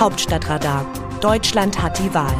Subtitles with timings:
[0.00, 0.86] Hauptstadtradar.
[1.20, 2.32] Deutschland hat die Wahl.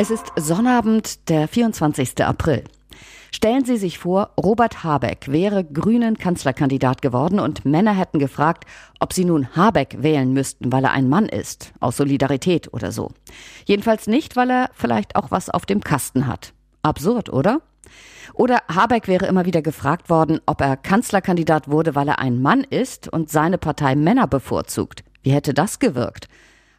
[0.00, 2.24] Es ist Sonnabend, der 24.
[2.24, 2.64] April.
[3.30, 8.64] Stellen Sie sich vor, Robert Habeck wäre grünen Kanzlerkandidat geworden und Männer hätten gefragt,
[8.98, 13.12] ob sie nun Habeck wählen müssten, weil er ein Mann ist, aus Solidarität oder so.
[13.66, 16.54] Jedenfalls nicht, weil er vielleicht auch was auf dem Kasten hat.
[16.82, 17.60] Absurd, oder?
[18.34, 22.64] Oder Habeck wäre immer wieder gefragt worden, ob er Kanzlerkandidat wurde, weil er ein Mann
[22.64, 25.04] ist und seine Partei Männer bevorzugt.
[25.22, 26.28] Wie hätte das gewirkt?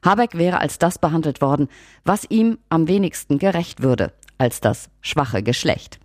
[0.04, 1.68] Habeck wäre als das behandelt worden,
[2.04, 6.00] was ihm am wenigsten gerecht würde, als das schwache Geschlecht.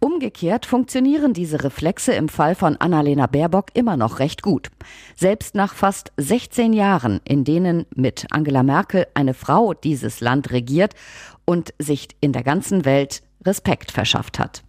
[0.00, 4.70] Umgekehrt funktionieren diese Reflexe im Fall von Annalena Baerbock immer noch recht gut.
[5.16, 10.94] Selbst nach fast 16 Jahren, in denen mit Angela Merkel eine Frau dieses Land regiert
[11.44, 14.62] und sich in der ganzen Welt Respekt verschafft hat.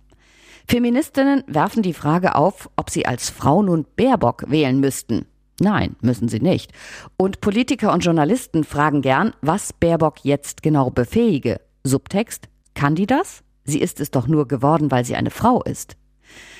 [0.67, 5.25] Feministinnen werfen die Frage auf, ob sie als Frau nun Baerbock wählen müssten.
[5.59, 6.71] Nein, müssen sie nicht.
[7.17, 11.59] Und Politiker und Journalisten fragen gern, was Baerbock jetzt genau befähige.
[11.83, 13.43] Subtext, kann die das?
[13.65, 15.97] Sie ist es doch nur geworden, weil sie eine Frau ist.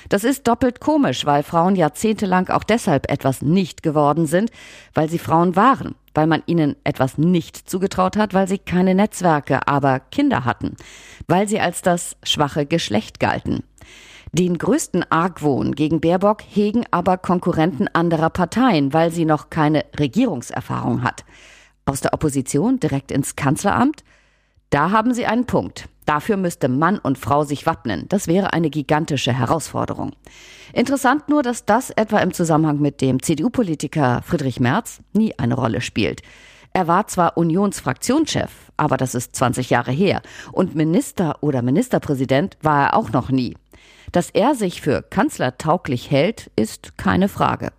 [0.08, 4.50] Das ist doppelt komisch, weil Frauen jahrzehntelang auch deshalb etwas nicht geworden sind,
[4.94, 9.66] weil sie Frauen waren, weil man ihnen etwas nicht zugetraut hat, weil sie keine Netzwerke,
[9.68, 10.76] aber Kinder hatten,
[11.28, 13.62] weil sie als das schwache Geschlecht galten.
[14.32, 21.02] Den größten Argwohn gegen Baerbock hegen aber Konkurrenten anderer Parteien, weil sie noch keine Regierungserfahrung
[21.02, 21.24] hat.
[21.84, 24.04] Aus der Opposition direkt ins Kanzleramt?
[24.70, 25.88] Da haben Sie einen Punkt.
[26.06, 28.06] Dafür müsste Mann und Frau sich wappnen.
[28.08, 30.12] Das wäre eine gigantische Herausforderung.
[30.72, 35.80] Interessant nur, dass das etwa im Zusammenhang mit dem CDU-Politiker Friedrich Merz nie eine Rolle
[35.80, 36.22] spielt.
[36.72, 40.22] Er war zwar Unionsfraktionschef, aber das ist 20 Jahre her.
[40.52, 43.56] Und Minister oder Ministerpräsident war er auch noch nie.
[44.12, 47.72] Dass er sich für kanzlertauglich hält, ist keine Frage.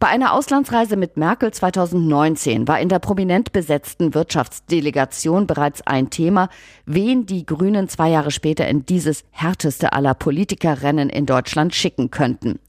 [0.00, 6.50] Bei einer Auslandsreise mit Merkel 2019 war in der prominent besetzten Wirtschaftsdelegation bereits ein Thema,
[6.86, 12.60] wen die Grünen zwei Jahre später in dieses härteste aller Politikerrennen in Deutschland schicken könnten.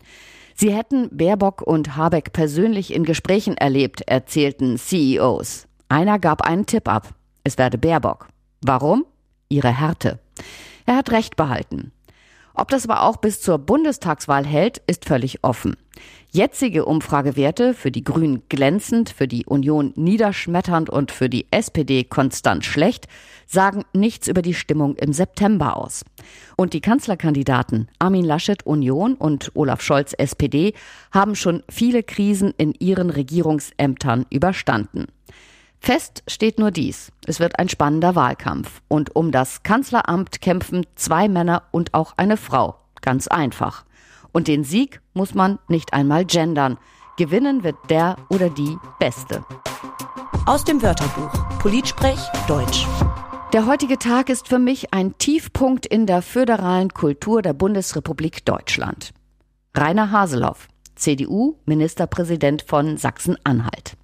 [0.55, 5.67] Sie hätten Baerbock und Habeck persönlich in Gesprächen erlebt, erzählten CEOs.
[5.87, 7.13] Einer gab einen Tipp ab.
[7.43, 8.27] Es werde Baerbock.
[8.61, 9.05] Warum?
[9.49, 10.17] Ihre Härte.
[10.87, 11.91] Er hat recht behalten.
[12.59, 15.77] Ob das aber auch bis zur Bundestagswahl hält, ist völlig offen.
[16.29, 22.65] Jetzige Umfragewerte für die Grünen glänzend, für die Union niederschmetternd und für die SPD konstant
[22.65, 23.07] schlecht
[23.47, 26.03] sagen nichts über die Stimmung im September aus.
[26.57, 30.73] Und die Kanzlerkandidaten Armin Laschet Union und Olaf Scholz SPD
[31.13, 35.07] haben schon viele Krisen in ihren Regierungsämtern überstanden.
[35.79, 37.11] Fest steht nur dies.
[37.25, 38.81] Es wird ein spannender Wahlkampf.
[38.87, 42.75] Und um das Kanzleramt kämpfen zwei Männer und auch eine Frau.
[43.01, 43.85] Ganz einfach.
[44.31, 46.77] Und den Sieg muss man nicht einmal gendern.
[47.17, 49.43] Gewinnen wird der oder die Beste.
[50.45, 52.85] Aus dem Wörterbuch Politsprech Deutsch.
[53.53, 59.11] Der heutige Tag ist für mich ein Tiefpunkt in der föderalen Kultur der Bundesrepublik Deutschland.
[59.75, 63.97] Rainer Haseloff, CDU, Ministerpräsident von Sachsen-Anhalt.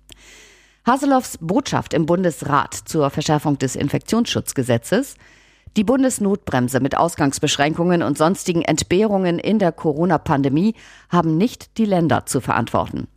[0.85, 5.15] Haseloffs Botschaft im Bundesrat zur Verschärfung des Infektionsschutzgesetzes,
[5.75, 10.75] die Bundesnotbremse mit Ausgangsbeschränkungen und sonstigen Entbehrungen in der Corona-Pandemie
[11.09, 13.07] haben nicht die Länder zu verantworten.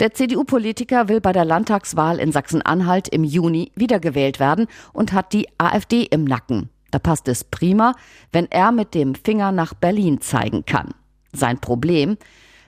[0.00, 5.46] Der CDU-Politiker will bei der Landtagswahl in Sachsen-Anhalt im Juni wiedergewählt werden und hat die
[5.58, 6.70] AfD im Nacken.
[6.90, 7.94] Da passt es prima,
[8.32, 10.92] wenn er mit dem Finger nach Berlin zeigen kann.
[11.32, 12.16] Sein Problem,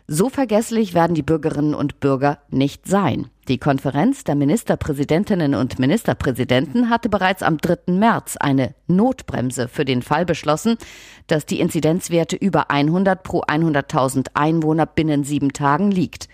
[0.06, 3.30] so vergesslich werden die Bürgerinnen und Bürger nicht sein.
[3.48, 7.92] Die Konferenz der Ministerpräsidentinnen und Ministerpräsidenten hatte bereits am 3.
[7.92, 10.78] März eine Notbremse für den Fall beschlossen,
[11.26, 16.28] dass die Inzidenzwerte über 100 pro 100.000 Einwohner binnen sieben Tagen liegt.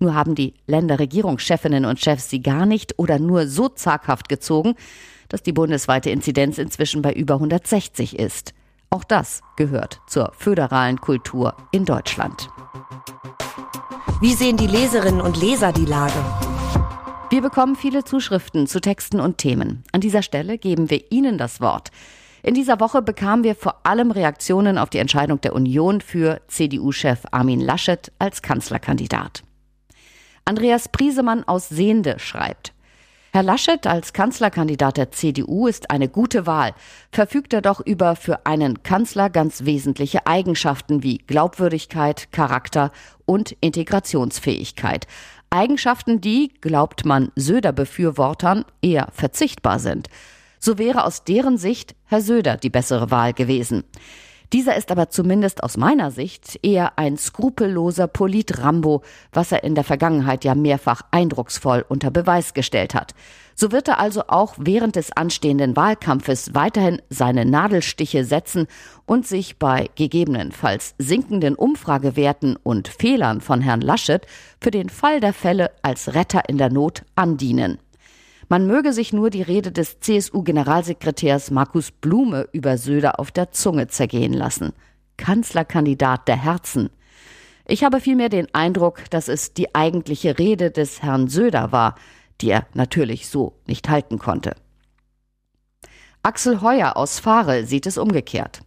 [0.00, 4.74] Nur haben die Länderregierungschefinnen und Chefs sie gar nicht oder nur so zaghaft gezogen,
[5.28, 8.54] dass die bundesweite Inzidenz inzwischen bei über 160 ist.
[8.90, 12.48] Auch das gehört zur föderalen Kultur in Deutschland.
[14.20, 16.24] Wie sehen die Leserinnen und Leser die Lage?
[17.28, 19.82] Wir bekommen viele Zuschriften zu Texten und Themen.
[19.90, 21.90] An dieser Stelle geben wir Ihnen das Wort.
[22.44, 27.22] In dieser Woche bekamen wir vor allem Reaktionen auf die Entscheidung der Union für CDU-Chef
[27.32, 29.42] Armin Laschet als Kanzlerkandidat.
[30.44, 32.72] Andreas Priesemann aus Sehende schreibt,
[33.36, 36.72] Herr Laschet als Kanzlerkandidat der CDU ist eine gute Wahl,
[37.12, 42.92] verfügt er doch über für einen Kanzler ganz wesentliche Eigenschaften wie Glaubwürdigkeit, Charakter
[43.26, 45.06] und Integrationsfähigkeit.
[45.50, 50.08] Eigenschaften, die, glaubt man Söder-Befürwortern, eher verzichtbar sind.
[50.58, 53.84] So wäre aus deren Sicht Herr Söder die bessere Wahl gewesen.
[54.52, 59.02] Dieser ist aber zumindest aus meiner Sicht eher ein skrupelloser Polit-Rambo,
[59.32, 63.14] was er in der Vergangenheit ja mehrfach eindrucksvoll unter Beweis gestellt hat.
[63.58, 68.66] So wird er also auch während des anstehenden Wahlkampfes weiterhin seine Nadelstiche setzen
[69.06, 74.26] und sich bei gegebenenfalls sinkenden Umfragewerten und Fehlern von Herrn Laschet
[74.60, 77.78] für den Fall der Fälle als Retter in der Not andienen.
[78.48, 83.88] Man möge sich nur die Rede des CSU-Generalsekretärs Markus Blume über Söder auf der Zunge
[83.88, 84.72] zergehen lassen.
[85.16, 86.90] Kanzlerkandidat der Herzen.
[87.66, 91.96] Ich habe vielmehr den Eindruck, dass es die eigentliche Rede des Herrn Söder war,
[92.40, 94.54] die er natürlich so nicht halten konnte.
[96.22, 98.60] Axel Heuer aus Fahre sieht es umgekehrt.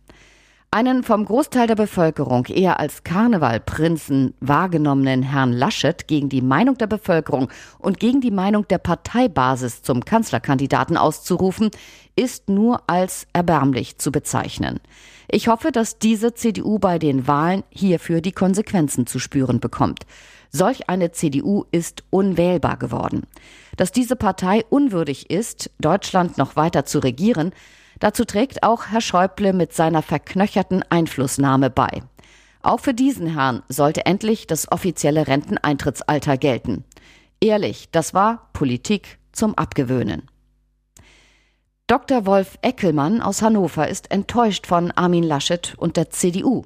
[0.72, 6.86] Einen vom Großteil der Bevölkerung eher als Karnevalprinzen wahrgenommenen Herrn Laschet gegen die Meinung der
[6.86, 7.50] Bevölkerung
[7.80, 11.72] und gegen die Meinung der Parteibasis zum Kanzlerkandidaten auszurufen,
[12.16, 14.80] ist nur als erbärmlich zu bezeichnen.
[15.28, 20.06] Ich hoffe, dass diese CDU bei den Wahlen hierfür die Konsequenzen zu spüren bekommt.
[20.52, 23.24] Solch eine CDU ist unwählbar geworden.
[23.76, 27.54] Dass diese Partei unwürdig ist, Deutschland noch weiter zu regieren,
[28.00, 32.04] Dazu trägt auch Herr Schäuble mit seiner verknöcherten Einflussnahme bei.
[32.62, 36.84] Auch für diesen Herrn sollte endlich das offizielle Renteneintrittsalter gelten.
[37.42, 40.24] Ehrlich, das war Politik zum Abgewöhnen.
[41.88, 42.26] Dr.
[42.26, 46.64] Wolf Eckelmann aus Hannover ist enttäuscht von Armin Laschet und der CDU.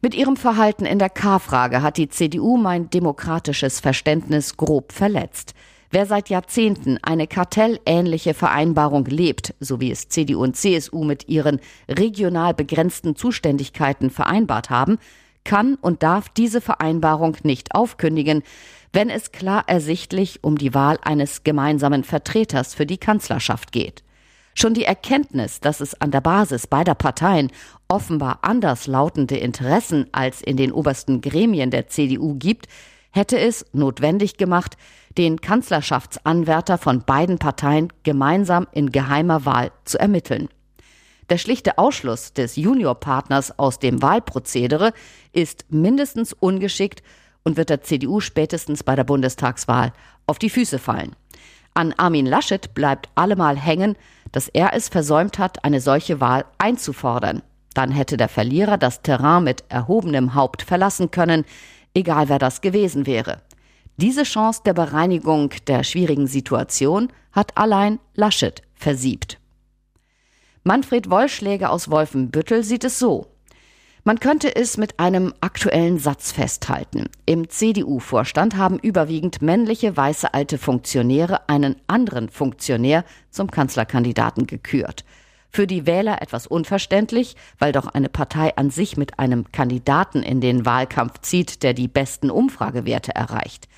[0.00, 5.54] Mit ihrem Verhalten in der K-Frage hat die CDU mein demokratisches Verständnis grob verletzt.
[5.90, 11.60] Wer seit Jahrzehnten eine kartellähnliche Vereinbarung lebt, so wie es CDU und CSU mit ihren
[11.88, 14.98] regional begrenzten Zuständigkeiten vereinbart haben,
[15.44, 18.42] kann und darf diese Vereinbarung nicht aufkündigen,
[18.92, 24.02] wenn es klar ersichtlich um die Wahl eines gemeinsamen Vertreters für die Kanzlerschaft geht.
[24.54, 27.50] Schon die Erkenntnis, dass es an der Basis beider Parteien
[27.86, 32.66] offenbar anderslautende Interessen als in den obersten Gremien der CDU gibt,
[33.10, 34.76] hätte es notwendig gemacht,
[35.16, 40.48] den Kanzlerschaftsanwärter von beiden Parteien gemeinsam in geheimer Wahl zu ermitteln.
[41.28, 44.92] Der schlichte Ausschluss des Juniorpartners aus dem Wahlprozedere
[45.32, 47.02] ist mindestens ungeschickt
[47.42, 49.92] und wird der CDU spätestens bei der Bundestagswahl
[50.26, 51.14] auf die Füße fallen.
[51.74, 53.96] An Armin Laschet bleibt allemal hängen,
[54.32, 57.42] dass er es versäumt hat, eine solche Wahl einzufordern.
[57.74, 61.44] Dann hätte der Verlierer das Terrain mit erhobenem Haupt verlassen können,
[61.98, 63.42] egal wer das gewesen wäre.
[63.96, 69.38] Diese Chance der Bereinigung der schwierigen Situation hat allein Laschet versiebt.
[70.62, 73.26] Manfred Wollschläger aus Wolfenbüttel sieht es so.
[74.04, 77.10] Man könnte es mit einem aktuellen Satz festhalten.
[77.26, 85.04] Im CDU-Vorstand haben überwiegend männliche weiße alte Funktionäre einen anderen Funktionär zum Kanzlerkandidaten gekürt.
[85.50, 90.40] Für die Wähler etwas unverständlich, weil doch eine Partei an sich mit einem Kandidaten in
[90.40, 93.68] den Wahlkampf zieht, der die besten Umfragewerte erreicht.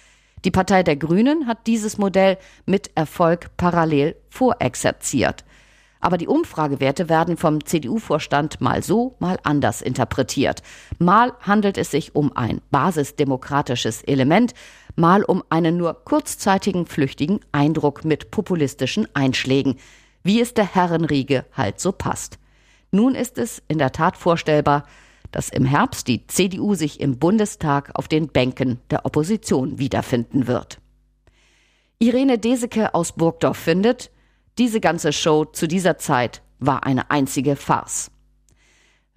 [0.44, 5.44] Die Partei der Grünen hat dieses Modell mit Erfolg parallel vorexerziert.
[6.00, 10.62] Aber die Umfragewerte werden vom CDU-Vorstand mal so, mal anders interpretiert.
[10.98, 14.54] Mal handelt es sich um ein basisdemokratisches Element,
[14.96, 19.76] mal um einen nur kurzzeitigen flüchtigen Eindruck mit populistischen Einschlägen,
[20.22, 22.38] wie es der Herrenriege halt so passt.
[22.90, 24.86] Nun ist es in der Tat vorstellbar,
[25.30, 30.80] dass im Herbst die CDU sich im Bundestag auf den Bänken der Opposition wiederfinden wird.
[31.98, 34.10] Irene Deseke aus Burgdorf findet,
[34.58, 38.10] diese ganze Show zu dieser Zeit war eine einzige Farce.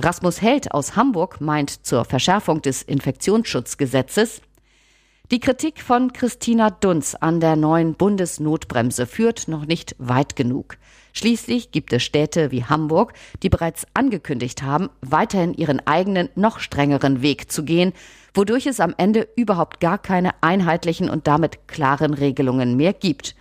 [0.01, 4.42] Rasmus Held aus Hamburg meint zur Verschärfung des Infektionsschutzgesetzes,
[5.32, 10.77] die Kritik von Christina Dunz an der neuen Bundesnotbremse führt noch nicht weit genug.
[11.13, 17.22] Schließlich gibt es Städte wie Hamburg, die bereits angekündigt haben, weiterhin ihren eigenen, noch strengeren
[17.22, 17.94] Weg zu gehen,
[18.34, 23.36] wodurch es am Ende überhaupt gar keine einheitlichen und damit klaren Regelungen mehr gibt.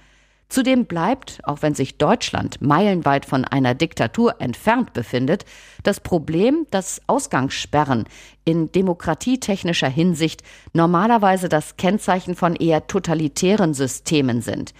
[0.52, 5.46] Zudem bleibt, auch wenn sich Deutschland meilenweit von einer Diktatur entfernt befindet,
[5.82, 8.04] das Problem, dass Ausgangssperren
[8.44, 10.42] in demokratietechnischer Hinsicht
[10.74, 14.74] normalerweise das Kennzeichen von eher totalitären Systemen sind.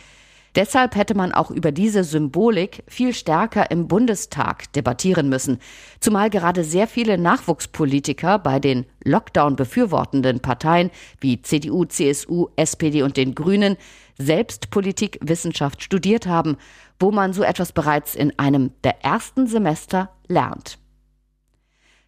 [0.54, 5.58] Deshalb hätte man auch über diese Symbolik viel stärker im Bundestag debattieren müssen,
[6.00, 13.16] zumal gerade sehr viele Nachwuchspolitiker bei den Lockdown befürwortenden Parteien wie CDU, CSU, SPD und
[13.16, 13.78] den Grünen
[14.24, 16.56] selbst Politikwissenschaft studiert haben,
[16.98, 20.78] wo man so etwas bereits in einem der ersten Semester lernt.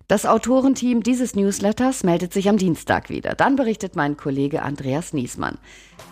[0.06, 3.34] Das Autorenteam dieses Newsletters meldet sich am Dienstag wieder.
[3.34, 5.58] Dann berichtet mein Kollege Andreas Niesmann.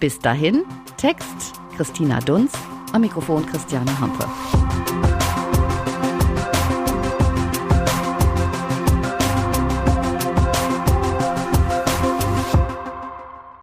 [0.01, 0.65] Bis dahin,
[0.97, 2.53] Text Christina Dunz,
[2.93, 5.12] am Mikrofon Christiane Hampe.